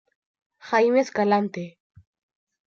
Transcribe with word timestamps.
Jaime 0.57 0.99
Escalante 1.01 1.77